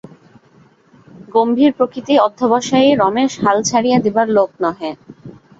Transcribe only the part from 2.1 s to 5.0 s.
অধ্যবসায়ী রমেশ হাল ছাড়িয়া দিবার লোক নহে।